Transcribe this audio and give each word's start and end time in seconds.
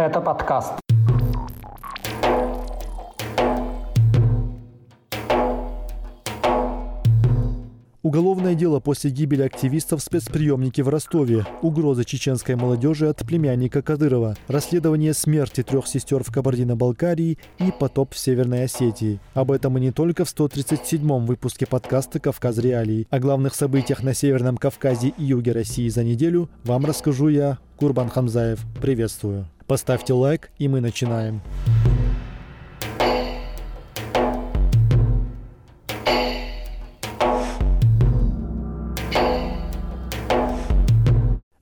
Это 0.00 0.22
подкаст. 0.22 0.72
Уголовное 8.02 8.54
дело 8.54 8.80
после 8.80 9.10
гибели 9.10 9.42
активистов 9.42 10.00
в 10.00 10.02
спецприемнике 10.02 10.82
в 10.82 10.88
Ростове, 10.88 11.44
угрозы 11.60 12.04
чеченской 12.04 12.56
молодежи 12.56 13.08
от 13.08 13.18
племянника 13.18 13.82
Кадырова, 13.82 14.36
расследование 14.48 15.12
смерти 15.12 15.62
трех 15.62 15.86
сестер 15.86 16.24
в 16.24 16.32
Кабардино-Балкарии 16.32 17.36
и 17.58 17.70
потоп 17.70 18.14
в 18.14 18.18
Северной 18.18 18.64
Осетии. 18.64 19.20
Об 19.34 19.52
этом 19.52 19.76
и 19.76 19.82
не 19.82 19.92
только 19.92 20.24
в 20.24 20.34
137-м 20.34 21.26
выпуске 21.26 21.66
подкаста 21.66 22.20
«Кавказ 22.20 22.56
Реалии». 22.56 23.06
О 23.10 23.18
главных 23.18 23.54
событиях 23.54 24.02
на 24.02 24.14
Северном 24.14 24.56
Кавказе 24.56 25.08
и 25.08 25.24
юге 25.24 25.52
России 25.52 25.90
за 25.90 26.04
неделю 26.04 26.48
вам 26.64 26.86
расскажу 26.86 27.28
я, 27.28 27.58
Курбан 27.76 28.08
Хамзаев. 28.08 28.64
Приветствую. 28.80 29.46
Поставьте 29.70 30.14
лайк, 30.14 30.50
и 30.58 30.66
мы 30.66 30.80
начинаем. 30.80 31.40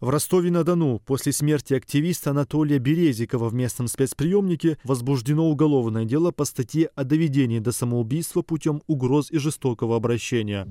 В 0.01 0.09
Ростове-на-Дону 0.09 1.03
после 1.05 1.33
смерти 1.33 1.75
активиста 1.75 2.31
Анатолия 2.31 2.79
Березикова 2.79 3.51
в 3.51 3.55
местном 3.55 3.89
спецприемнике 3.89 4.79
возбуждено 4.85 5.47
уголовное 5.47 6.07
дело 6.07 6.31
по 6.31 6.47
статье 6.47 6.89
о 6.95 7.05
доведении 7.05 7.59
до 7.59 7.73
самоубийства 7.73 8.41
путем 8.41 8.81
угроз 8.87 9.31
и 9.31 9.37
жестокого 9.37 9.97
обращения. 9.97 10.67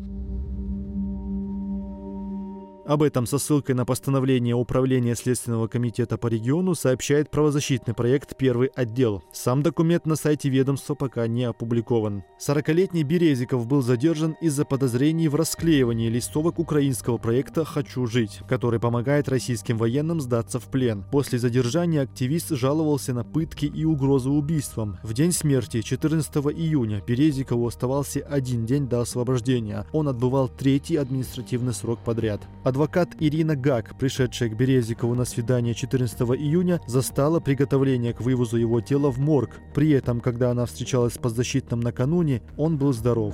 Об 2.88 3.04
этом 3.04 3.26
со 3.26 3.38
ссылкой 3.38 3.76
на 3.76 3.84
постановление 3.84 4.56
Управления 4.56 5.14
Следственного 5.14 5.68
комитета 5.68 6.18
по 6.18 6.28
региону 6.28 6.74
сообщает 6.74 7.30
правозащитный 7.30 7.94
проект 7.94 8.38
«Первый 8.38 8.70
отдел». 8.70 9.22
Сам 9.34 9.62
документ 9.62 10.06
на 10.06 10.16
сайте 10.16 10.48
ведомства 10.48 10.96
пока 10.96 11.28
не 11.28 11.44
опубликован. 11.44 12.24
40-летний 12.40 13.04
Березиков 13.04 13.68
был 13.68 13.82
задержан 13.82 14.38
из-за 14.40 14.64
подозрений 14.64 15.28
в 15.28 15.36
расклеивании 15.36 16.08
листовок 16.08 16.60
украинского 16.60 17.18
проекта 17.18 17.66
«Хочу 17.66 18.06
жить», 18.06 18.40
который 18.48 18.80
помогает 18.80 19.28
российским 19.28 19.78
военным 19.78 20.22
сдаться 20.22 20.58
в 20.62 20.68
плен. 20.72 21.04
После 21.12 21.40
задержания 21.40 22.04
активист 22.04 22.52
жаловался 22.52 23.14
на 23.14 23.26
пытки 23.26 23.66
и 23.66 23.84
угрозы 23.84 24.30
убийством. 24.30 24.98
В 25.04 25.12
день 25.14 25.34
смерти, 25.34 25.82
14 25.82 26.34
июня, 26.38 27.04
Березикову 27.06 27.68
оставался 27.68 28.22
один 28.22 28.66
день 28.66 28.88
до 28.88 29.02
освобождения. 29.02 29.86
Он 29.92 30.08
отбывал 30.08 30.48
третий 30.48 30.96
административный 30.96 31.74
срок 31.74 32.00
подряд. 32.06 32.48
Адвокат 32.78 33.16
Ирина 33.20 33.56
Гак, 33.56 33.98
пришедшая 33.98 34.50
к 34.50 34.56
Березикову 34.56 35.16
на 35.16 35.26
свидание 35.26 35.74
14 35.74 36.20
июня, 36.40 36.80
застала 36.86 37.40
приготовление 37.40 38.14
к 38.14 38.22
вывозу 38.22 38.58
его 38.58 38.82
тела 38.82 39.10
в 39.10 39.18
морг. 39.18 39.60
При 39.74 39.90
этом, 39.90 40.20
когда 40.22 40.52
она 40.52 40.68
встречалась 40.68 41.16
с 41.16 41.18
подзащитным 41.18 41.80
накануне, 41.80 42.44
он 42.56 42.78
был 42.78 42.94
здоров. 42.94 43.34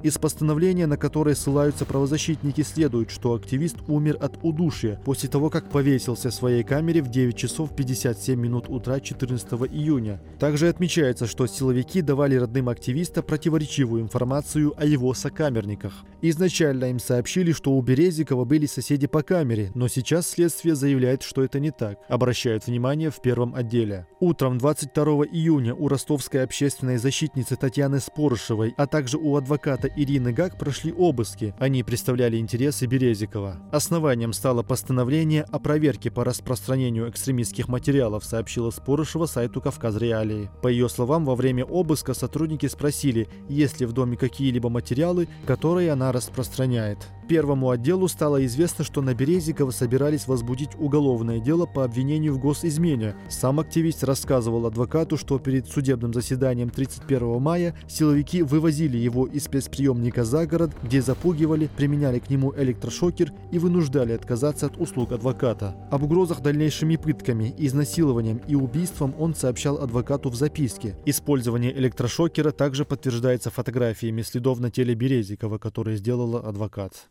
Из 0.00 0.16
постановления, 0.16 0.86
на 0.86 0.96
которое 0.96 1.34
ссылаются 1.34 1.84
правозащитники, 1.84 2.60
следует, 2.60 3.10
что 3.10 3.34
активист 3.34 3.78
умер 3.88 4.16
от 4.20 4.38
удушья 4.42 5.00
после 5.04 5.28
того, 5.28 5.50
как 5.50 5.70
повесился 5.70 6.30
в 6.30 6.34
своей 6.34 6.62
камере 6.62 7.02
в 7.02 7.10
9 7.10 7.36
часов 7.36 7.74
57 7.74 8.38
минут 8.38 8.66
утра 8.68 9.00
14 9.00 9.52
июня. 9.72 10.20
Также 10.38 10.68
отмечается, 10.68 11.26
что 11.26 11.48
силовики 11.48 12.00
давали 12.00 12.36
родным 12.36 12.68
активиста 12.68 13.22
противоречивую 13.22 14.02
информацию 14.02 14.72
о 14.76 14.84
его 14.84 15.12
сокамерниках. 15.14 16.04
Изначально 16.22 16.86
им 16.86 17.00
сообщили, 17.00 17.50
что 17.50 17.72
у 17.72 17.82
Березикова 17.82 18.44
были 18.44 18.66
соседи 18.66 19.08
по 19.08 19.22
камере, 19.22 19.72
но 19.74 19.88
сейчас 19.88 20.28
следствие 20.28 20.76
заявляет, 20.76 21.24
что 21.24 21.42
это 21.42 21.58
не 21.58 21.72
так. 21.72 21.98
Обращают 22.08 22.66
внимание 22.66 23.10
в 23.10 23.20
первом 23.20 23.54
отделе. 23.54 24.06
Утром 24.20 24.58
22 24.58 25.04
июня 25.26 25.74
у 25.74 25.88
ростовской 25.88 26.44
общественной 26.44 26.98
защитницы 26.98 27.56
Татьяны 27.56 27.98
Спорышевой, 27.98 28.74
а 28.76 28.86
также 28.86 29.18
у 29.18 29.36
адвоката 29.36 29.87
Ирины 29.96 30.32
Гак 30.32 30.58
прошли 30.58 30.92
обыски. 30.92 31.54
Они 31.58 31.82
представляли 31.82 32.36
интересы 32.36 32.86
Березикова. 32.86 33.56
Основанием 33.72 34.32
стало 34.32 34.62
постановление 34.62 35.42
о 35.42 35.58
проверке 35.58 36.10
по 36.10 36.24
распространению 36.24 37.08
экстремистских 37.10 37.68
материалов, 37.68 38.24
сообщила 38.24 38.70
Спорышева 38.70 39.26
сайту 39.26 39.60
«Кавказ 39.60 39.96
Реалии». 39.96 40.50
По 40.62 40.68
ее 40.68 40.88
словам, 40.88 41.24
во 41.24 41.34
время 41.34 41.64
обыска 41.64 42.14
сотрудники 42.14 42.66
спросили, 42.66 43.28
есть 43.48 43.80
ли 43.80 43.86
в 43.86 43.92
доме 43.92 44.16
какие-либо 44.16 44.68
материалы, 44.68 45.28
которые 45.46 45.92
она 45.92 46.12
распространяет. 46.12 46.98
Первому 47.28 47.68
отделу 47.68 48.08
стало 48.08 48.44
известно, 48.46 48.84
что 48.84 49.02
на 49.02 49.12
Березикова 49.12 49.70
собирались 49.70 50.26
возбудить 50.26 50.70
уголовное 50.78 51.40
дело 51.40 51.66
по 51.66 51.84
обвинению 51.84 52.32
в 52.32 52.38
госизмене. 52.38 53.16
Сам 53.28 53.60
активист 53.60 54.02
рассказывал 54.02 54.64
адвокату, 54.66 55.18
что 55.18 55.38
перед 55.38 55.68
судебным 55.68 56.14
заседанием 56.14 56.70
31 56.70 57.38
мая 57.38 57.74
силовики 57.86 58.42
вывозили 58.42 58.96
его 58.96 59.26
из 59.26 59.46
спецприемника 59.78 60.24
за 60.24 60.46
город, 60.46 60.72
где 60.82 61.00
запугивали, 61.00 61.68
применяли 61.76 62.18
к 62.18 62.30
нему 62.30 62.52
электрошокер 62.56 63.32
и 63.52 63.58
вынуждали 63.58 64.12
отказаться 64.12 64.66
от 64.66 64.76
услуг 64.76 65.12
адвоката. 65.12 65.76
Об 65.90 66.02
угрозах 66.02 66.40
дальнейшими 66.40 66.96
пытками, 66.96 67.54
изнасилованием 67.56 68.40
и 68.48 68.56
убийством 68.56 69.14
он 69.18 69.34
сообщал 69.34 69.78
адвокату 69.78 70.30
в 70.30 70.34
записке. 70.34 70.96
Использование 71.06 71.76
электрошокера 71.78 72.50
также 72.50 72.84
подтверждается 72.84 73.50
фотографиями 73.50 74.22
следов 74.22 74.58
на 74.58 74.70
теле 74.70 74.94
Березикова, 74.94 75.58
которые 75.58 75.96
сделала 75.96 76.40
адвокат. 76.40 77.08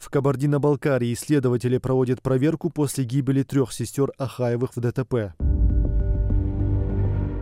В 0.00 0.10
Кабардино-Балкарии 0.10 1.12
исследователи 1.12 1.78
проводят 1.78 2.22
проверку 2.22 2.70
после 2.70 3.04
гибели 3.04 3.42
трех 3.42 3.72
сестер 3.72 4.12
Ахаевых 4.18 4.70
в 4.74 4.80
ДТП. 4.80 5.34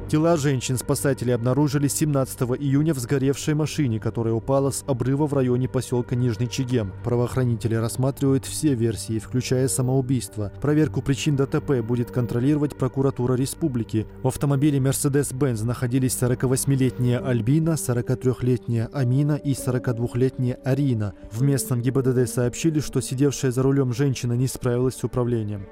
Тела 0.08 0.36
женщин 0.36 0.78
спасатели 0.78 1.32
обнаружили 1.32 1.88
17 1.88 2.42
июня 2.60 2.94
в 2.94 2.98
сгоревшей 3.00 3.54
машине, 3.54 3.98
которая 3.98 4.34
упала 4.34 4.70
с 4.70 4.84
обрыва 4.86 5.26
в 5.26 5.34
районе 5.34 5.68
поселка 5.68 6.14
Нижний 6.14 6.48
Чегем. 6.48 6.92
Правоохранители 7.02 7.74
рассматривают 7.74 8.46
все 8.46 8.74
версии, 8.74 9.18
включая 9.18 9.66
самоубийство. 9.66 10.52
Проверку 10.62 11.02
причин 11.02 11.34
ДТП 11.34 11.80
будет 11.80 12.12
контролировать 12.12 12.76
прокуратура 12.76 13.34
республики. 13.34 14.06
В 14.22 14.28
автомобиле 14.28 14.78
Mercedes-Benz 14.78 15.64
находились 15.64 16.16
48-летняя 16.22 17.18
Альбина, 17.18 17.70
43-летняя 17.70 18.88
Амина 18.92 19.34
и 19.34 19.54
42-летняя 19.54 20.60
Арина. 20.62 21.14
В 21.32 21.42
местном 21.42 21.82
ГИБДД 21.82 22.28
сообщили, 22.32 22.78
что 22.78 23.00
сидевшая 23.00 23.50
за 23.50 23.60
рулем 23.64 23.92
женщина 23.92 24.34
не 24.34 24.46
справилась 24.46 24.94
с 24.94 25.02
управлением. 25.02 25.66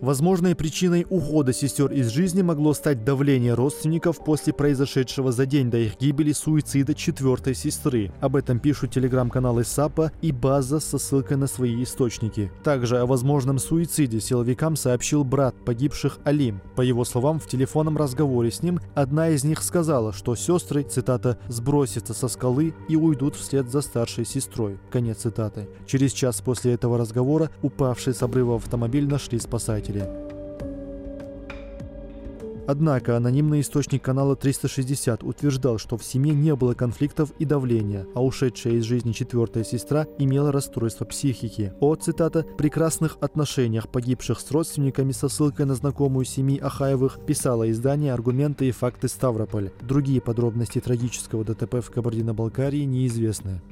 Возможной 0.00 0.54
причиной 0.54 1.04
ухода 1.10 1.52
сестер 1.52 1.90
из 1.90 2.08
жизни 2.08 2.42
могло 2.42 2.72
стать 2.72 3.04
давление 3.04 3.54
родственников 3.54 4.24
после 4.24 4.52
произошедшего 4.52 5.32
за 5.32 5.44
день 5.44 5.70
до 5.70 5.78
их 5.78 5.98
гибели 5.98 6.30
суицида 6.30 6.94
четвертой 6.94 7.54
сестры. 7.54 8.12
Об 8.20 8.36
этом 8.36 8.60
пишут 8.60 8.92
телеграм-каналы 8.92 9.64
САПа 9.64 10.12
и 10.22 10.30
База 10.30 10.78
со 10.78 10.98
ссылкой 10.98 11.36
на 11.36 11.48
свои 11.48 11.82
источники. 11.82 12.52
Также 12.62 12.98
о 12.98 13.06
возможном 13.06 13.58
суициде 13.58 14.20
силовикам 14.20 14.76
сообщил 14.76 15.24
брат 15.24 15.56
погибших 15.64 16.18
Алим. 16.22 16.60
По 16.76 16.82
его 16.82 17.04
словам, 17.04 17.40
в 17.40 17.48
телефонном 17.48 17.96
разговоре 17.96 18.52
с 18.52 18.62
ним 18.62 18.78
одна 18.94 19.30
из 19.30 19.42
них 19.42 19.64
сказала, 19.64 20.12
что 20.12 20.36
сестры, 20.36 20.84
цитата, 20.84 21.38
«сбросятся 21.48 22.14
со 22.14 22.28
скалы 22.28 22.72
и 22.88 22.94
уйдут 22.94 23.34
вслед 23.34 23.68
за 23.68 23.80
старшей 23.80 24.24
сестрой». 24.24 24.78
Конец 24.92 25.18
цитаты. 25.18 25.68
Через 25.86 26.12
час 26.12 26.40
после 26.40 26.74
этого 26.74 26.98
разговора 26.98 27.50
упавший 27.62 28.14
с 28.14 28.22
обрыва 28.22 28.56
автомобиль 28.56 29.08
нашли 29.08 29.40
спасатели. 29.40 29.87
Однако 32.68 33.16
анонимный 33.16 33.62
источник 33.62 34.02
канала 34.02 34.36
360 34.36 35.24
утверждал, 35.24 35.78
что 35.78 35.96
в 35.96 36.04
семье 36.04 36.34
не 36.34 36.54
было 36.54 36.74
конфликтов 36.74 37.32
и 37.38 37.46
давления, 37.46 38.06
а 38.14 38.22
ушедшая 38.22 38.74
из 38.74 38.84
жизни 38.84 39.12
четвертая 39.12 39.64
сестра 39.64 40.06
имела 40.18 40.52
расстройство 40.52 41.06
психики. 41.06 41.72
О, 41.80 41.94
цитата, 41.94 42.44
«прекрасных 42.58 43.16
отношениях 43.22 43.88
погибших 43.88 44.38
с 44.38 44.50
родственниками» 44.50 45.12
со 45.12 45.30
ссылкой 45.30 45.64
на 45.64 45.76
знакомую 45.76 46.26
семьи 46.26 46.58
Ахаевых 46.58 47.20
писало 47.24 47.70
издание 47.70 48.12
«Аргументы 48.12 48.68
и 48.68 48.70
факты 48.70 49.08
Ставрополь». 49.08 49.70
Другие 49.80 50.20
подробности 50.20 50.78
трагического 50.78 51.44
ДТП 51.44 51.76
в 51.76 51.90
Кабардино-Балкарии 51.90 52.84
неизвестны. 52.84 53.62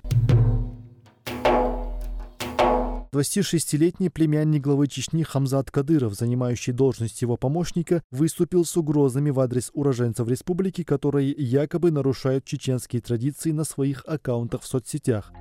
26-летний 3.16 4.10
племянник 4.10 4.62
главы 4.62 4.88
Чечни 4.88 5.22
Хамзат 5.22 5.70
Кадыров, 5.70 6.12
занимающий 6.12 6.74
должность 6.74 7.22
его 7.22 7.38
помощника, 7.38 8.02
выступил 8.10 8.66
с 8.66 8.76
угрозами 8.76 9.30
в 9.30 9.40
адрес 9.40 9.70
уроженцев 9.72 10.28
республики, 10.28 10.84
которые 10.84 11.30
якобы 11.30 11.90
нарушают 11.90 12.44
чеченские 12.44 13.00
традиции 13.00 13.52
на 13.52 13.64
своих 13.64 14.04
аккаунтах 14.06 14.60
в 14.60 14.66
соцсетях. 14.66 15.32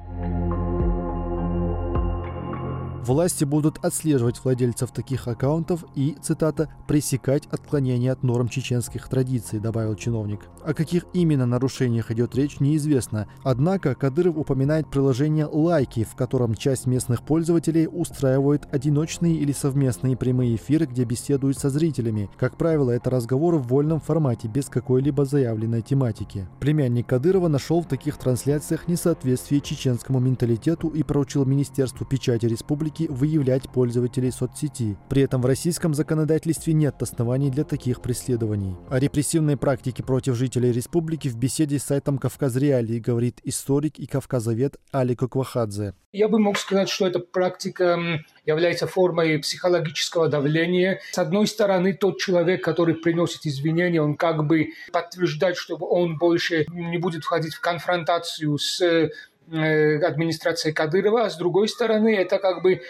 Власти 3.05 3.43
будут 3.43 3.77
отслеживать 3.85 4.43
владельцев 4.43 4.89
таких 4.89 5.27
аккаунтов 5.27 5.85
и, 5.93 6.17
цитата, 6.23 6.69
«пресекать 6.87 7.45
отклонения 7.51 8.11
от 8.11 8.23
норм 8.23 8.47
чеченских 8.47 9.07
традиций», 9.09 9.59
добавил 9.59 9.93
чиновник. 9.93 10.39
О 10.65 10.73
каких 10.73 11.05
именно 11.13 11.45
нарушениях 11.45 12.09
идет 12.09 12.33
речь, 12.33 12.59
неизвестно. 12.59 13.27
Однако 13.43 13.93
Кадыров 13.93 14.37
упоминает 14.37 14.89
приложение 14.89 15.45
«Лайки», 15.45 16.03
в 16.03 16.15
котором 16.15 16.55
часть 16.55 16.87
местных 16.87 17.21
пользователей 17.21 17.87
устраивает 17.87 18.67
одиночные 18.71 19.35
или 19.35 19.51
совместные 19.51 20.17
прямые 20.17 20.55
эфиры, 20.55 20.87
где 20.87 21.03
беседуют 21.03 21.59
со 21.59 21.69
зрителями. 21.69 22.31
Как 22.39 22.57
правило, 22.57 22.89
это 22.89 23.11
разговоры 23.11 23.57
в 23.57 23.67
вольном 23.67 23.99
формате, 23.99 24.47
без 24.47 24.65
какой-либо 24.65 25.25
заявленной 25.25 25.83
тематики. 25.83 26.47
Племянник 26.59 27.05
Кадырова 27.05 27.49
нашел 27.49 27.81
в 27.81 27.87
таких 27.87 28.17
трансляциях 28.17 28.87
несоответствие 28.87 29.61
чеченскому 29.61 30.19
менталитету 30.19 30.87
и 30.87 31.03
поручил 31.03 31.45
Министерству 31.45 32.03
печати 32.03 32.47
республики 32.47 32.94
выявлять 33.03 33.69
пользователей 33.69 34.31
соцсети. 34.31 34.97
При 35.09 35.21
этом 35.21 35.41
в 35.41 35.45
российском 35.45 35.93
законодательстве 35.93 36.73
нет 36.73 37.01
оснований 37.01 37.49
для 37.49 37.63
таких 37.63 38.01
преследований. 38.01 38.75
О 38.89 38.99
репрессивной 38.99 39.57
практике 39.57 40.03
против 40.03 40.35
жителей 40.35 40.71
республики 40.71 41.27
в 41.27 41.35
беседе 41.35 41.79
с 41.79 41.83
сайтом 41.83 42.17
«Кавказ 42.17 42.55
Реалии» 42.55 42.99
говорит 42.99 43.39
историк 43.43 43.99
и 43.99 44.07
кавказовед 44.07 44.77
Али 44.91 45.15
Коквахадзе. 45.15 45.93
Я 46.15 46.29
бы 46.29 46.39
мог 46.39 46.57
сказать, 46.57 46.87
что 46.87 47.05
эта 47.05 47.19
практика 47.19 47.99
является 48.45 48.87
формой 48.87 49.37
психологического 49.39 50.29
давления. 50.29 51.01
С 51.11 51.17
одной 51.17 51.45
стороны, 51.45 51.93
тот 51.93 52.19
человек, 52.19 52.63
который 52.63 52.95
приносит 52.95 53.45
извинения, 53.45 54.01
он 54.01 54.15
как 54.15 54.47
бы 54.47 54.69
подтверждает, 54.93 55.57
что 55.57 55.75
он 55.75 56.17
больше 56.17 56.65
не 56.71 56.97
будет 56.99 57.25
входить 57.25 57.53
в 57.53 57.59
конфронтацию 57.59 58.57
с 58.57 59.09
э, 59.51 59.99
администрацией 59.99 60.73
Кадырова, 60.73 61.25
а 61.25 61.29
с 61.29 61.37
другой 61.37 61.67
стороны, 61.67 62.15
это 62.15 62.39
как 62.39 62.61
бы 62.61 62.81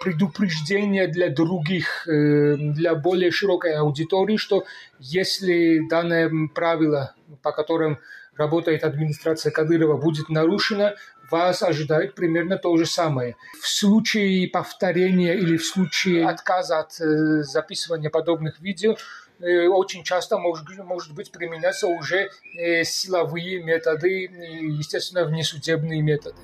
предупреждение 0.00 1.06
для 1.06 1.28
других, 1.28 2.06
э, 2.08 2.56
для 2.56 2.94
более 2.94 3.30
широкой 3.30 3.74
аудитории, 3.74 4.36
что 4.36 4.64
если 4.98 5.86
данное 5.88 6.30
правило, 6.54 7.14
по 7.42 7.52
которым 7.52 7.98
работает 8.36 8.84
администрация 8.84 9.50
Кадырова, 9.50 9.96
будет 9.96 10.28
нарушено, 10.28 10.92
вас 11.30 11.62
ожидает 11.62 12.14
примерно 12.14 12.56
то 12.56 12.76
же 12.76 12.86
самое. 12.86 13.36
В 13.60 13.68
случае 13.68 14.48
повторения 14.48 15.34
или 15.34 15.56
в 15.56 15.64
случае 15.64 16.26
отказа 16.26 16.80
от 16.80 17.00
э, 17.00 17.42
записывания 17.42 18.10
подобных 18.10 18.60
видео 18.60 18.92
э, 18.92 18.96
очень 19.40 20.04
часто 20.04 20.38
может, 20.38 20.66
может 20.78 21.14
быть 21.14 21.30
применяться 21.30 21.86
уже 21.86 22.30
э, 22.58 22.84
силовые 22.84 23.62
методы, 23.62 24.30
естественно, 24.78 25.24
внесудебные 25.24 26.02
методы. 26.02 26.38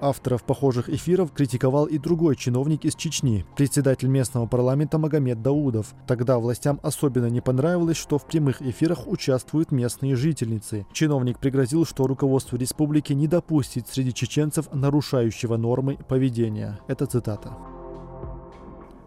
Авторов 0.00 0.44
похожих 0.44 0.88
эфиров 0.88 1.32
критиковал 1.32 1.86
и 1.86 1.98
другой 1.98 2.36
чиновник 2.36 2.84
из 2.84 2.94
Чечни, 2.94 3.44
председатель 3.56 4.06
местного 4.06 4.46
парламента 4.46 4.96
Магомед 4.96 5.42
Даудов. 5.42 5.92
Тогда 6.06 6.38
властям 6.38 6.78
особенно 6.82 7.26
не 7.26 7.40
понравилось, 7.40 7.96
что 7.96 8.18
в 8.18 8.26
прямых 8.26 8.62
эфирах 8.62 9.08
участвуют 9.08 9.72
местные 9.72 10.14
жительницы. 10.14 10.86
Чиновник 10.92 11.40
пригрозил, 11.40 11.84
что 11.84 12.06
руководство 12.06 12.56
республики 12.56 13.12
не 13.12 13.26
допустит 13.26 13.88
среди 13.88 14.14
чеченцев 14.14 14.72
нарушающего 14.72 15.56
нормы 15.56 15.98
поведения. 16.08 16.78
Это 16.86 17.06
цитата. 17.06 17.56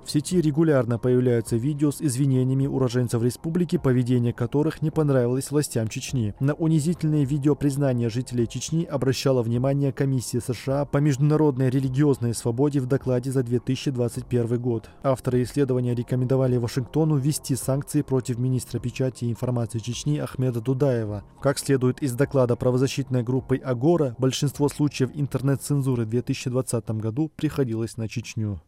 В 0.03 0.11
сети 0.11 0.41
регулярно 0.41 0.97
появляются 0.97 1.55
видео 1.55 1.91
с 1.91 2.01
извинениями 2.01 2.65
уроженцев 2.65 3.21
республики, 3.23 3.77
поведение 3.77 4.33
которых 4.33 4.81
не 4.81 4.89
понравилось 4.89 5.51
властям 5.51 5.87
Чечни. 5.87 6.33
На 6.39 6.53
унизительные 6.53 7.23
видео 7.23 7.55
признания 7.55 8.09
жителей 8.09 8.47
Чечни 8.47 8.83
обращала 8.83 9.43
внимание 9.43 9.91
Комиссия 9.91 10.41
США 10.41 10.85
по 10.85 10.97
международной 10.97 11.69
религиозной 11.69 12.33
свободе 12.33 12.79
в 12.79 12.87
докладе 12.87 13.31
за 13.31 13.43
2021 13.43 14.59
год. 14.59 14.89
Авторы 15.03 15.43
исследования 15.43 15.93
рекомендовали 15.93 16.57
Вашингтону 16.57 17.17
ввести 17.17 17.55
санкции 17.55 18.01
против 18.01 18.39
министра 18.39 18.79
печати 18.79 19.25
и 19.25 19.29
информации 19.29 19.79
Чечни 19.79 20.17
Ахмеда 20.17 20.61
Дудаева. 20.61 21.23
Как 21.41 21.59
следует 21.59 22.01
из 22.01 22.13
доклада 22.13 22.55
правозащитной 22.55 23.23
группы 23.23 23.57
Агора, 23.57 24.15
большинство 24.17 24.67
случаев 24.67 25.11
интернет-цензуры 25.13 26.05
в 26.05 26.09
2020 26.09 26.89
году 26.91 27.31
приходилось 27.35 27.97
на 27.97 28.07
Чечню. 28.07 28.61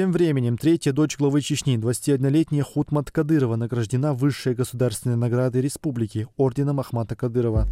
Тем 0.00 0.12
временем 0.12 0.56
третья 0.56 0.94
дочь 0.94 1.18
главы 1.18 1.42
Чечни, 1.42 1.76
21-летняя 1.76 2.62
Хутмат 2.62 3.10
Кадырова, 3.10 3.56
награждена 3.56 4.14
высшей 4.14 4.54
государственной 4.54 5.16
наградой 5.16 5.60
республики– 5.60 6.26
орденом 6.38 6.80
Ахмата 6.80 7.14
Кадырова. 7.14 7.68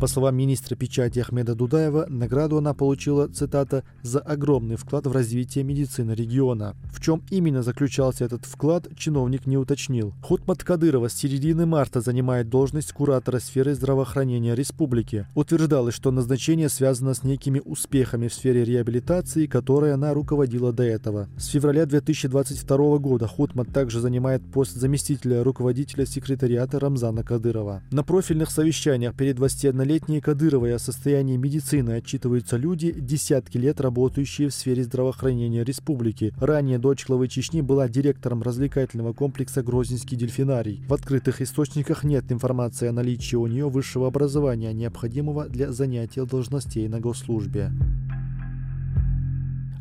По 0.00 0.06
словам 0.06 0.34
министра 0.34 0.76
печати 0.76 1.18
Ахмеда 1.18 1.54
Дудаева, 1.54 2.06
награду 2.08 2.56
она 2.56 2.72
получила, 2.72 3.28
цитата, 3.28 3.84
«за 4.02 4.20
огромный 4.20 4.76
вклад 4.76 5.06
в 5.06 5.12
развитие 5.12 5.62
медицины 5.62 6.12
региона». 6.12 6.74
В 6.90 7.02
чем 7.02 7.22
именно 7.28 7.62
заключался 7.62 8.24
этот 8.24 8.46
вклад, 8.46 8.88
чиновник 8.96 9.46
не 9.46 9.58
уточнил. 9.58 10.14
Хутмат 10.22 10.64
Кадырова 10.64 11.10
с 11.10 11.14
середины 11.14 11.66
марта 11.66 12.00
занимает 12.00 12.48
должность 12.48 12.92
куратора 12.92 13.40
сферы 13.40 13.74
здравоохранения 13.74 14.54
республики. 14.54 15.26
Утверждалось, 15.34 15.94
что 15.94 16.10
назначение 16.10 16.70
связано 16.70 17.12
с 17.12 17.22
некими 17.22 17.60
успехами 17.62 18.28
в 18.28 18.32
сфере 18.32 18.64
реабилитации, 18.64 19.44
которой 19.44 19.92
она 19.92 20.14
руководила 20.14 20.72
до 20.72 20.82
этого. 20.84 21.28
С 21.36 21.48
февраля 21.48 21.84
2022 21.84 22.96
года 22.96 23.26
Хутмат 23.26 23.68
также 23.68 24.00
занимает 24.00 24.40
пост 24.50 24.72
заместителя 24.72 25.44
руководителя 25.44 26.06
секретариата 26.06 26.80
Рамзана 26.80 27.22
Кадырова. 27.22 27.82
На 27.90 28.02
профильных 28.02 28.50
совещаниях 28.50 29.14
перед 29.14 29.36
21 29.36 29.89
40-летней 29.90 30.20
Кадыровой 30.20 30.74
о 30.74 30.78
состоянии 30.78 31.36
медицины 31.36 31.92
отчитываются 31.92 32.56
люди, 32.56 32.92
десятки 32.92 33.58
лет 33.58 33.80
работающие 33.80 34.48
в 34.48 34.54
сфере 34.54 34.84
здравоохранения 34.84 35.64
республики. 35.64 36.32
Ранее 36.38 36.78
дочь 36.78 37.06
главы 37.06 37.26
Чечни 37.26 37.60
была 37.60 37.88
директором 37.88 38.42
развлекательного 38.42 39.12
комплекса 39.12 39.62
«Грозненский 39.62 40.16
дельфинарий». 40.16 40.84
В 40.86 40.94
открытых 40.94 41.42
источниках 41.42 42.04
нет 42.04 42.30
информации 42.30 42.86
о 42.86 42.92
наличии 42.92 43.36
у 43.36 43.48
нее 43.48 43.68
высшего 43.68 44.06
образования, 44.06 44.72
необходимого 44.72 45.48
для 45.48 45.72
занятия 45.72 46.24
должностей 46.24 46.86
на 46.86 47.00
госслужбе. 47.00 47.72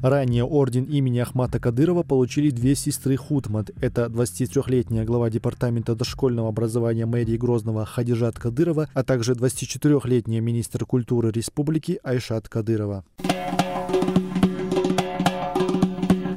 Ранее 0.02 0.46
орден 0.46 0.86
имени 0.86 1.20
Ахмата 1.20 1.60
Кадырова 1.60 2.04
получили 2.04 2.52
две 2.52 2.76
сестры 2.76 3.18
Хутмат. 3.18 3.72
Это 3.82 4.06
23-летняя 4.06 5.04
глава 5.04 5.30
департамента 5.30 5.94
дошкольного 5.94 6.48
образования 6.50 7.06
мэрии 7.06 7.36
Грозного 7.36 7.86
Хадижат 7.86 8.40
Кадырова, 8.40 8.88
а 8.94 9.04
также 9.04 9.34
24-летняя 9.34 10.40
министр 10.40 10.86
культуры 10.86 11.32
республики 11.32 12.00
Айшат 12.04 12.48
Кадырова. 12.48 13.04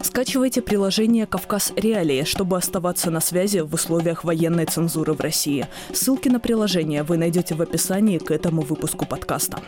Скачивайте 0.02 0.60
приложение 0.60 1.26
«Кавказ 1.26 1.72
Реалии», 1.76 2.24
чтобы 2.24 2.56
оставаться 2.56 3.10
на 3.10 3.20
связи 3.20 3.60
в 3.60 3.72
условиях 3.72 4.24
военной 4.24 4.66
цензуры 4.66 5.14
в 5.14 5.20
России. 5.20 5.66
Ссылки 5.92 6.28
на 6.28 6.38
приложение 6.38 7.02
вы 7.02 7.16
найдете 7.16 7.54
в 7.54 7.62
описании 7.62 8.18
к 8.18 8.30
этому 8.30 8.62
выпуску 8.62 9.06
подкаста. 9.06 9.60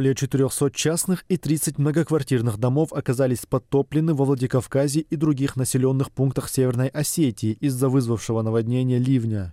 Более 0.00 0.14
400 0.14 0.70
частных 0.70 1.26
и 1.28 1.36
30 1.36 1.76
многоквартирных 1.76 2.56
домов 2.56 2.90
оказались 2.94 3.44
подтоплены 3.44 4.14
во 4.14 4.24
Владикавказе 4.24 5.00
и 5.00 5.14
других 5.14 5.56
населенных 5.56 6.10
пунктах 6.10 6.48
Северной 6.48 6.88
Осетии 6.88 7.58
из-за 7.60 7.90
вызвавшего 7.90 8.40
наводнения 8.40 8.98
ливня. 8.98 9.52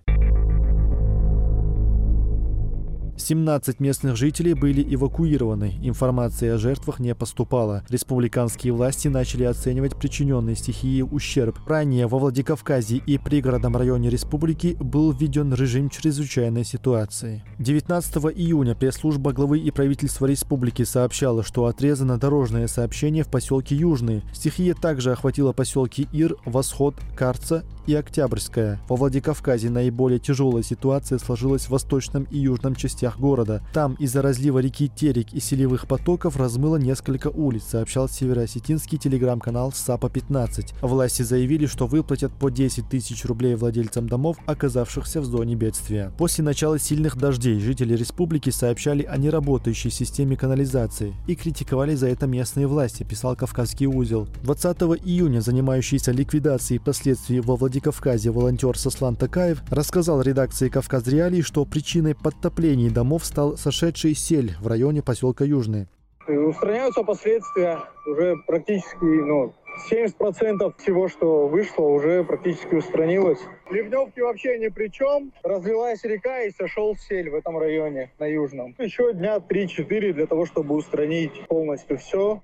17 3.18 3.80
местных 3.80 4.16
жителей 4.16 4.54
были 4.54 4.82
эвакуированы. 4.94 5.74
Информации 5.82 6.48
о 6.48 6.58
жертвах 6.58 7.00
не 7.00 7.14
поступало. 7.14 7.82
Республиканские 7.88 8.72
власти 8.72 9.08
начали 9.08 9.44
оценивать 9.44 9.96
причиненный 9.96 10.56
стихией 10.56 11.02
ущерб. 11.02 11.58
Ранее 11.66 12.06
во 12.06 12.18
Владикавказе 12.18 12.96
и 12.96 13.18
пригородном 13.18 13.76
районе 13.76 14.10
республики 14.10 14.76
был 14.80 15.12
введен 15.12 15.52
режим 15.52 15.90
чрезвычайной 15.90 16.64
ситуации. 16.64 17.44
19 17.58 18.16
июня 18.36 18.74
пресс-служба 18.74 19.32
главы 19.32 19.58
и 19.58 19.70
правительства 19.70 20.26
республики 20.26 20.84
сообщала, 20.84 21.42
что 21.42 21.66
отрезано 21.66 22.18
дорожное 22.18 22.68
сообщение 22.68 23.24
в 23.24 23.28
поселке 23.28 23.74
Южный. 23.74 24.22
Стихия 24.32 24.74
также 24.74 25.12
охватила 25.12 25.52
поселки 25.52 26.08
Ир, 26.12 26.36
Восход, 26.44 26.94
Карца 27.16 27.64
и 27.86 27.94
Октябрьская. 27.94 28.80
Во 28.88 28.96
Владикавказе 28.96 29.70
наиболее 29.70 30.18
тяжелая 30.18 30.62
ситуация 30.62 31.18
сложилась 31.18 31.64
в 31.64 31.70
восточном 31.70 32.24
и 32.30 32.38
южном 32.38 32.74
частях 32.74 33.07
частях 33.08 33.18
города. 33.18 33.62
Там 33.72 33.94
из-за 33.94 34.22
разлива 34.22 34.58
реки 34.58 34.88
Терек 34.88 35.32
и 35.32 35.40
селевых 35.40 35.86
потоков 35.86 36.36
размыло 36.36 36.76
несколько 36.76 37.28
улиц, 37.28 37.64
сообщал 37.70 38.08
североосетинский 38.08 38.98
телеграм-канал 38.98 39.72
САПа-15. 39.72 40.74
Власти 40.82 41.22
заявили, 41.22 41.66
что 41.66 41.86
выплатят 41.86 42.32
по 42.32 42.50
10 42.50 42.88
тысяч 42.88 43.24
рублей 43.24 43.54
владельцам 43.54 44.08
домов, 44.08 44.36
оказавшихся 44.46 45.20
в 45.20 45.24
зоне 45.24 45.54
бедствия. 45.54 46.12
После 46.18 46.44
начала 46.44 46.78
сильных 46.78 47.16
дождей 47.16 47.60
жители 47.60 47.94
республики 47.94 48.50
сообщали 48.50 49.02
о 49.02 49.16
неработающей 49.16 49.90
системе 49.90 50.36
канализации 50.36 51.14
и 51.26 51.34
критиковали 51.34 51.94
за 51.94 52.08
это 52.08 52.26
местные 52.26 52.66
власти, 52.66 53.04
писал 53.04 53.36
Кавказский 53.36 53.86
узел. 53.86 54.28
20 54.42 54.78
июня 55.04 55.40
занимающийся 55.40 56.12
ликвидацией 56.12 56.80
последствий 56.80 57.40
во 57.40 57.56
Владикавказе 57.56 58.30
волонтер 58.30 58.78
Сослан 58.78 59.16
Такаев 59.16 59.62
рассказал 59.70 60.22
редакции 60.22 60.68
«Кавказ 60.68 61.06
Реалий», 61.06 61.42
что 61.42 61.64
причиной 61.64 62.14
подтоплений 62.14 62.90
домов 62.98 63.24
стал 63.24 63.56
сошедший 63.56 64.12
сель 64.16 64.56
в 64.60 64.66
районе 64.66 65.04
поселка 65.04 65.44
Южный. 65.44 65.86
Устраняются 66.26 67.04
последствия 67.04 67.78
уже 68.04 68.34
практически 68.44 69.04
ну, 69.04 69.54
70% 69.88 70.74
всего, 70.78 71.06
что 71.06 71.46
вышло, 71.46 71.84
уже 71.84 72.24
практически 72.24 72.74
устранилось. 72.74 73.38
Ливневки 73.70 74.18
вообще 74.18 74.58
ни 74.58 74.66
при 74.66 74.88
чем. 74.88 75.32
Разлилась 75.44 76.02
река 76.02 76.42
и 76.42 76.50
сошел 76.50 76.96
сель 76.96 77.30
в 77.30 77.36
этом 77.36 77.56
районе, 77.56 78.10
на 78.18 78.26
Южном. 78.26 78.74
Еще 78.78 79.12
дня 79.14 79.36
3-4 79.36 80.14
для 80.14 80.26
того, 80.26 80.44
чтобы 80.44 80.74
устранить 80.74 81.46
полностью 81.46 81.98
все. 81.98 82.42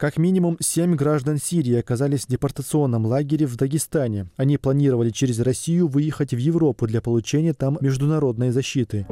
Как 0.00 0.16
минимум 0.16 0.56
семь 0.60 0.94
граждан 0.94 1.36
Сирии 1.36 1.74
оказались 1.74 2.22
в 2.24 2.28
депортационном 2.28 3.04
лагере 3.04 3.44
в 3.44 3.56
Дагестане. 3.56 4.30
Они 4.38 4.56
планировали 4.56 5.10
через 5.10 5.40
Россию 5.40 5.88
выехать 5.88 6.32
в 6.32 6.38
Европу 6.38 6.86
для 6.86 7.02
получения 7.02 7.52
там 7.52 7.76
международной 7.82 8.50
защиты. 8.50 9.06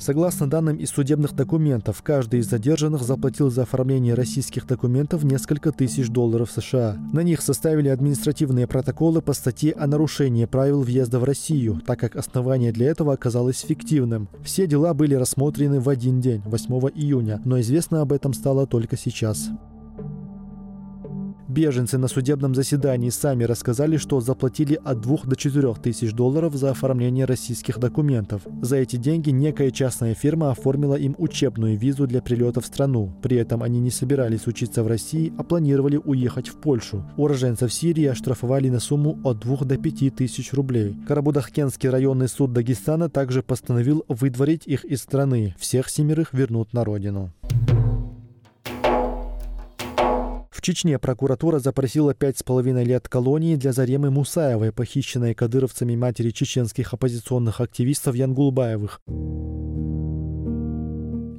Согласно 0.00 0.48
данным 0.48 0.76
из 0.76 0.88
судебных 0.88 1.34
документов, 1.34 2.02
каждый 2.02 2.40
из 2.40 2.48
задержанных 2.48 3.02
заплатил 3.02 3.50
за 3.50 3.62
оформление 3.62 4.14
российских 4.14 4.66
документов 4.66 5.24
несколько 5.24 5.72
тысяч 5.72 6.08
долларов 6.08 6.50
США. 6.50 6.96
На 7.12 7.20
них 7.20 7.42
составили 7.42 7.88
административные 7.88 8.66
протоколы 8.66 9.20
по 9.20 9.34
статье 9.34 9.72
о 9.72 9.86
нарушении 9.86 10.46
правил 10.46 10.80
въезда 10.80 11.18
в 11.18 11.24
Россию, 11.24 11.82
так 11.86 12.00
как 12.00 12.16
основание 12.16 12.72
для 12.72 12.88
этого 12.88 13.12
оказалось 13.12 13.60
фиктивным. 13.60 14.30
Все 14.42 14.66
дела 14.66 14.94
были 14.94 15.14
рассмотрены 15.14 15.80
в 15.80 15.88
один 15.90 16.22
день, 16.22 16.40
8 16.46 16.74
июня, 16.94 17.42
но 17.44 17.60
известно 17.60 18.00
об 18.00 18.12
этом 18.12 18.32
стало 18.32 18.66
только 18.66 18.96
сейчас. 18.96 19.50
Беженцы 21.50 21.98
на 21.98 22.06
судебном 22.06 22.54
заседании 22.54 23.10
сами 23.10 23.42
рассказали, 23.42 23.96
что 23.96 24.20
заплатили 24.20 24.78
от 24.84 25.00
2 25.00 25.18
до 25.24 25.34
4 25.34 25.74
тысяч 25.82 26.12
долларов 26.12 26.54
за 26.54 26.70
оформление 26.70 27.24
российских 27.24 27.80
документов. 27.80 28.42
За 28.62 28.76
эти 28.76 28.94
деньги 28.94 29.30
некая 29.30 29.72
частная 29.72 30.14
фирма 30.14 30.52
оформила 30.52 30.94
им 30.94 31.16
учебную 31.18 31.76
визу 31.76 32.06
для 32.06 32.22
прилета 32.22 32.60
в 32.60 32.66
страну. 32.66 33.12
При 33.20 33.36
этом 33.36 33.64
они 33.64 33.80
не 33.80 33.90
собирались 33.90 34.46
учиться 34.46 34.84
в 34.84 34.86
России, 34.86 35.32
а 35.38 35.42
планировали 35.42 35.96
уехать 35.96 36.46
в 36.46 36.54
Польшу. 36.54 37.04
Уроженцев 37.16 37.72
Сирии 37.72 38.04
оштрафовали 38.04 38.68
на 38.68 38.78
сумму 38.78 39.18
от 39.24 39.40
2 39.40 39.64
до 39.64 39.76
5 39.76 40.14
тысяч 40.14 40.52
рублей. 40.52 40.94
Карабудахкенский 41.08 41.88
районный 41.88 42.28
суд 42.28 42.52
Дагестана 42.52 43.08
также 43.08 43.42
постановил 43.42 44.04
выдворить 44.06 44.68
их 44.68 44.84
из 44.84 45.00
страны. 45.00 45.56
Всех 45.58 45.88
семерых 45.88 46.32
вернут 46.32 46.72
на 46.72 46.84
родину. 46.84 47.32
В 50.60 50.62
Чечне 50.62 50.98
прокуратура 50.98 51.58
запросила 51.58 52.12
пять 52.12 52.36
с 52.36 52.42
половиной 52.42 52.84
лет 52.84 53.08
колонии 53.08 53.56
для 53.56 53.72
Заремы 53.72 54.10
Мусаевой, 54.10 54.72
похищенной 54.72 55.32
кадыровцами 55.32 55.96
матери 55.96 56.32
чеченских 56.32 56.92
оппозиционных 56.92 57.62
активистов 57.62 58.14
Янгулбаевых. 58.14 59.00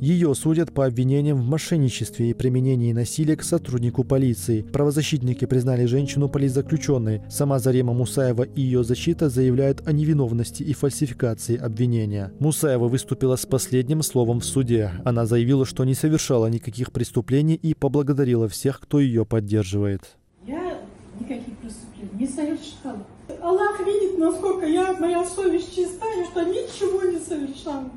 Ее 0.02 0.34
судят 0.34 0.74
по 0.74 0.88
обвинениям 0.88 1.38
в 1.38 1.48
мошенничестве 1.48 2.32
и 2.32 2.34
применении 2.34 2.92
насилия 2.92 3.36
к 3.36 3.44
сотруднику 3.44 4.04
полиции. 4.04 4.64
Правозащитники 4.64 5.46
признали 5.46 5.86
женщину 5.86 6.28
политзаключенной. 6.28 7.22
Сама 7.30 7.60
Зарема 7.60 7.94
Мусаева 7.94 8.42
и 8.42 8.62
ее 8.62 8.84
защита 8.84 9.30
заявляют 9.30 9.88
о 9.88 9.92
невиновности 9.92 10.64
и 10.64 10.74
фальсификации 10.74 11.56
обвинения. 11.56 12.34
Мусаева 12.40 12.88
выступила 12.88 13.36
с 13.36 13.46
последним 13.46 14.02
словом 14.02 14.40
в 14.40 14.46
суде. 14.46 14.90
Она 15.06 15.28
заявила, 15.28 15.68
что 15.68 15.84
не 15.84 15.94
совершала 15.94 16.48
никаких 16.48 16.92
преступлений 16.92 17.54
и 17.54 17.76
поблагодарила 17.76 18.50
всех, 18.50 18.80
кто 18.80 19.00
ее 19.00 19.24
поддерживает. 19.24 20.18
Я 20.48 20.80
никаких 21.20 21.56
преступлений 21.58 22.10
не 22.20 22.28
совершала. 22.28 23.06
Аллах 23.40 23.80
видит, 23.86 24.18
насколько 24.18 24.66
я, 24.66 24.94
моя 25.00 25.24
совесть 25.24 25.76
чистая, 25.76 26.26
что 26.26 26.44
ничего 26.44 27.04
не 27.04 27.20
совершала. 27.20 27.92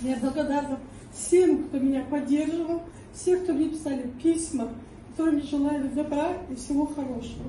Я 0.00 0.16
благодарна 0.16 0.78
всем, 1.14 1.64
кто 1.64 1.78
меня 1.78 2.04
поддерживал, 2.10 2.82
всех, 3.14 3.44
кто 3.44 3.54
мне 3.54 3.70
писали 3.70 4.10
письма, 4.22 4.68
которые 5.10 5.38
мне 5.38 5.46
желали 5.46 5.88
добра 5.88 6.32
и 6.50 6.54
всего 6.54 6.86
хорошего. 6.86 7.44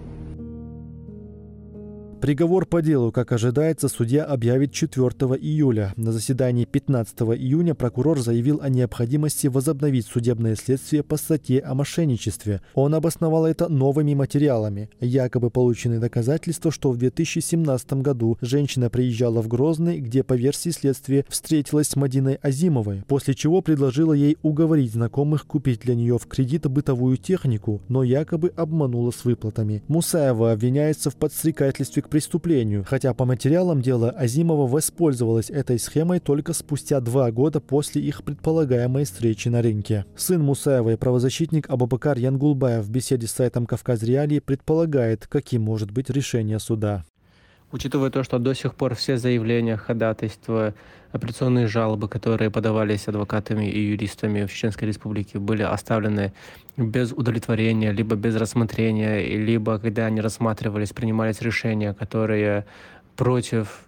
Приговор 2.20 2.66
по 2.66 2.82
делу, 2.82 3.12
как 3.12 3.32
ожидается, 3.32 3.88
судья 3.88 4.26
объявит 4.26 4.72
4 4.72 5.06
июля. 5.40 5.94
На 5.98 6.12
заседании 6.12 6.66
15 6.66 7.20
июня 7.38 7.76
прокурор 7.76 8.20
заявил 8.20 8.60
о 8.60 8.70
необходимости 8.70 9.46
возобновить 9.46 10.08
судебное 10.08 10.56
следствие 10.56 11.04
по 11.04 11.18
статье 11.18 11.60
о 11.60 11.76
мошенничестве. 11.76 12.62
Он 12.74 12.96
обосновал 12.96 13.46
это 13.46 13.70
новыми 13.70 14.16
материалами. 14.16 14.90
Якобы 15.00 15.52
получены 15.52 16.00
доказательства, 16.00 16.72
что 16.72 16.90
в 16.90 16.98
2017 16.98 17.94
году 18.02 18.40
женщина 18.42 18.90
приезжала 18.90 19.44
в 19.44 19.48
Грозный, 19.48 20.00
где 20.00 20.24
по 20.24 20.34
версии 20.34 20.72
следствия 20.72 21.24
встретилась 21.30 21.90
с 21.90 21.96
Мадиной 21.96 22.40
Азимовой, 22.42 23.04
после 23.08 23.36
чего 23.36 23.62
предложила 23.62 24.14
ей 24.14 24.38
уговорить 24.42 24.94
знакомых 24.94 25.46
купить 25.46 25.82
для 25.82 25.94
нее 25.94 26.18
в 26.18 26.26
кредит 26.26 26.66
бытовую 26.68 27.18
технику, 27.18 27.80
но 27.90 28.02
якобы 28.02 28.52
обманула 28.56 29.12
с 29.12 29.24
выплатами. 29.24 29.84
Мусаева 29.88 30.52
обвиняется 30.52 31.12
в 31.12 31.16
подстрекательстве 31.16 32.02
преступлению, 32.08 32.84
хотя 32.88 33.14
по 33.14 33.26
материалам 33.26 33.82
дела 33.82 34.10
Азимова 34.10 34.68
воспользовалась 34.68 35.50
этой 35.50 35.80
схемой 35.80 36.20
только 36.20 36.54
спустя 36.54 37.00
два 37.00 37.32
года 37.32 37.60
после 37.60 38.02
их 38.02 38.24
предполагаемой 38.24 39.06
встречи 39.06 39.50
на 39.50 39.62
рынке. 39.62 40.06
Сын 40.16 40.42
Мусаевой, 40.42 40.98
правозащитник 40.98 41.70
Абабакар 41.70 42.18
Янгулбаев 42.18 42.86
в 42.86 42.90
беседе 42.90 43.28
с 43.28 43.32
сайтом 43.32 43.66
«Кавказ 43.66 44.04
Реалии» 44.04 44.40
предполагает, 44.40 45.28
каким 45.28 45.64
может 45.64 45.92
быть 45.92 46.10
решение 46.10 46.60
суда. 46.60 47.06
Учитывая 47.72 48.10
то, 48.10 48.24
что 48.24 48.40
до 48.40 48.54
сих 48.56 48.76
пор 48.76 48.96
все 48.96 49.18
заявления, 49.18 49.76
ходатайства, 49.76 50.74
апелляционные 51.12 51.68
жалобы, 51.68 52.08
которые 52.08 52.50
подавались 52.50 53.10
адвокатами 53.10 53.66
и 53.66 53.80
юристами 53.90 54.46
в 54.46 54.54
Чеченской 54.54 54.88
Республике, 54.88 55.38
были 55.38 55.64
оставлены 55.64 56.32
без 56.78 57.12
удовлетворения, 57.12 57.92
либо 57.92 58.16
без 58.16 58.38
рассмотрения, 58.38 59.20
либо 59.20 59.80
когда 59.80 60.06
они 60.06 60.22
рассматривались, 60.22 60.94
принимались 60.94 61.42
решения, 61.42 61.94
которые 61.94 62.66
против 63.18 63.82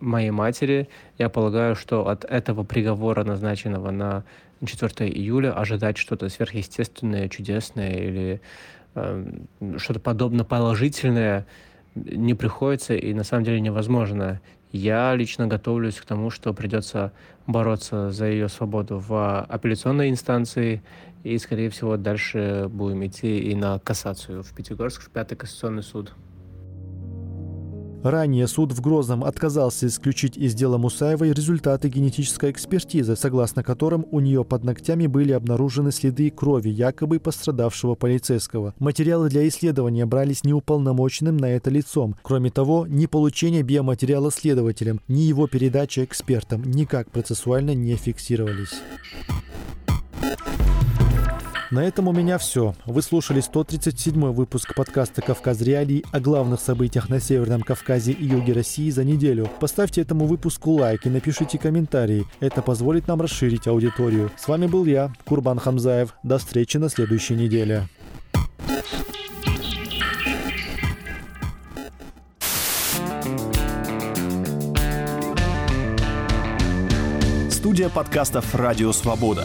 моей 0.00 0.30
матери, 0.30 0.88
я 1.18 1.28
полагаю, 1.28 1.76
что 1.76 2.08
от 2.08 2.24
этого 2.24 2.64
приговора, 2.64 3.24
назначенного 3.24 3.90
на 3.90 4.24
4 4.64 5.10
июля, 5.10 5.52
ожидать 5.52 5.98
что-то 5.98 6.30
сверхъестественное, 6.30 7.28
чудесное 7.28 7.98
или 7.98 8.40
э, 8.94 9.32
что-то 9.76 10.00
подобно 10.00 10.44
положительное– 10.44 11.44
не 12.04 12.34
приходится 12.34 12.94
и 12.94 13.14
на 13.14 13.24
самом 13.24 13.44
деле 13.44 13.60
невозможно. 13.60 14.40
Я 14.70 15.14
лично 15.14 15.46
готовлюсь 15.46 15.96
к 15.96 16.04
тому, 16.04 16.30
что 16.30 16.52
придется 16.52 17.12
бороться 17.46 18.10
за 18.10 18.26
ее 18.26 18.48
свободу 18.48 18.98
в 18.98 19.42
апелляционной 19.44 20.10
инстанции, 20.10 20.82
и, 21.24 21.36
скорее 21.38 21.70
всего, 21.70 21.96
дальше 21.96 22.68
будем 22.70 23.04
идти 23.04 23.38
и 23.38 23.54
на 23.54 23.78
кассацию 23.78 24.42
в 24.42 24.54
Пятигорск, 24.54 25.02
в 25.02 25.10
Пятый 25.10 25.36
кассационный 25.36 25.82
суд. 25.82 26.14
Ранее 28.02 28.46
суд 28.46 28.72
в 28.72 28.80
Грозном 28.80 29.24
отказался 29.24 29.88
исключить 29.88 30.36
из 30.36 30.54
дела 30.54 30.78
Мусаевой 30.78 31.32
результаты 31.32 31.88
генетической 31.88 32.52
экспертизы, 32.52 33.16
согласно 33.16 33.64
которым 33.64 34.06
у 34.12 34.20
нее 34.20 34.44
под 34.44 34.62
ногтями 34.62 35.06
были 35.06 35.32
обнаружены 35.32 35.90
следы 35.90 36.30
крови 36.30 36.68
якобы 36.68 37.18
пострадавшего 37.18 37.96
полицейского. 37.96 38.74
Материалы 38.78 39.28
для 39.28 39.46
исследования 39.48 40.06
брались 40.06 40.44
неуполномоченным 40.44 41.36
на 41.36 41.46
это 41.46 41.70
лицом. 41.70 42.14
Кроме 42.22 42.50
того, 42.50 42.86
ни 42.86 43.06
получение 43.06 43.62
биоматериала 43.62 44.30
следователем, 44.30 45.00
ни 45.08 45.20
его 45.20 45.48
передача 45.48 46.04
экспертам 46.04 46.62
никак 46.62 47.10
процессуально 47.10 47.74
не 47.74 47.96
фиксировались. 47.96 48.80
На 51.70 51.84
этом 51.84 52.08
у 52.08 52.12
меня 52.12 52.38
все. 52.38 52.74
Вы 52.86 53.02
слушали 53.02 53.40
137 53.40 54.32
выпуск 54.32 54.74
подкаста 54.74 55.20
«Кавказ 55.20 55.60
Реалий» 55.60 56.02
о 56.12 56.18
главных 56.18 56.60
событиях 56.60 57.10
на 57.10 57.20
Северном 57.20 57.60
Кавказе 57.60 58.12
и 58.12 58.24
юге 58.24 58.54
России 58.54 58.88
за 58.88 59.04
неделю. 59.04 59.50
Поставьте 59.60 60.00
этому 60.00 60.24
выпуску 60.24 60.70
лайк 60.70 61.04
и 61.04 61.10
напишите 61.10 61.58
комментарии. 61.58 62.26
Это 62.40 62.62
позволит 62.62 63.06
нам 63.06 63.20
расширить 63.20 63.66
аудиторию. 63.66 64.30
С 64.38 64.48
вами 64.48 64.66
был 64.66 64.86
я, 64.86 65.12
Курбан 65.26 65.58
Хамзаев. 65.58 66.14
До 66.22 66.38
встречи 66.38 66.78
на 66.78 66.88
следующей 66.88 67.34
неделе. 67.34 67.86
Студия 77.50 77.90
подкастов 77.90 78.54
«Радио 78.54 78.92
Свобода». 78.92 79.44